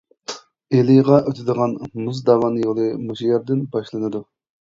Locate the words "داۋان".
2.29-2.57